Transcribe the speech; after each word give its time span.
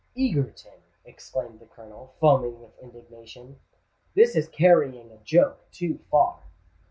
"Egerton," 0.17 0.81
exclaimed 1.05 1.59
the 1.59 1.67
Colonel, 1.67 2.15
foaming 2.19 2.59
with 2.59 2.71
indignation, 2.81 3.59
"this 4.15 4.35
is 4.35 4.49
carrying 4.49 5.11
a 5.11 5.17
joke 5.19 5.69
too 5.69 5.99
far." 6.09 6.41